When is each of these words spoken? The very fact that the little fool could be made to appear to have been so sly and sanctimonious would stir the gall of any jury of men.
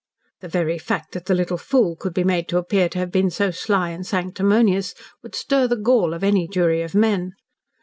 The 0.39 0.47
very 0.47 0.79
fact 0.79 1.11
that 1.13 1.27
the 1.27 1.35
little 1.35 1.59
fool 1.59 1.95
could 1.95 2.15
be 2.15 2.23
made 2.23 2.47
to 2.49 2.57
appear 2.57 2.89
to 2.89 2.97
have 2.97 3.11
been 3.11 3.29
so 3.29 3.51
sly 3.51 3.91
and 3.91 4.03
sanctimonious 4.03 4.95
would 5.21 5.35
stir 5.35 5.67
the 5.67 5.77
gall 5.77 6.15
of 6.15 6.23
any 6.23 6.47
jury 6.47 6.81
of 6.81 6.95
men. 6.95 7.33